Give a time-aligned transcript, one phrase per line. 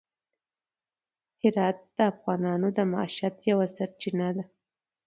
[1.41, 4.43] هرات د افغانانو د معیشت یوه سرچینه ده.